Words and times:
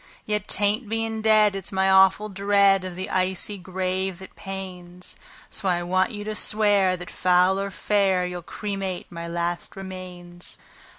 Yet 0.25 0.47
'tain't 0.47 0.89
being 0.89 1.21
dead 1.21 1.55
it's 1.55 1.71
my 1.71 1.87
awful 1.87 2.27
dread 2.27 2.83
of 2.83 2.95
the 2.95 3.07
icy 3.11 3.59
grave 3.59 4.17
that 4.17 4.35
pains; 4.35 5.15
So 5.51 5.69
I 5.69 5.83
want 5.83 6.09
you 6.09 6.23
to 6.23 6.33
swear 6.33 6.97
that, 6.97 7.11
foul 7.11 7.59
or 7.59 7.69
fair, 7.69 8.25
you'll 8.25 8.41
cremate 8.41 9.11
my 9.11 9.27
last 9.27 9.75
remains." 9.75 10.57